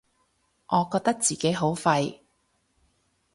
[0.69, 2.21] 我覺得自己好廢